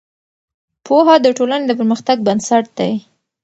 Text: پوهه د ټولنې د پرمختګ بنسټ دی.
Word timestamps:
پوهه 0.85 1.15
د 1.21 1.27
ټولنې 1.37 1.65
د 1.67 1.71
پرمختګ 1.79 2.17
بنسټ 2.27 2.65
دی. 2.77 2.91